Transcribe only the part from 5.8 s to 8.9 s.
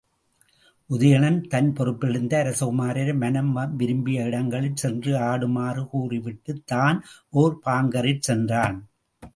கூறிவிட்டுத் தான் ஒர் பாங்கரிற் சென்றான்.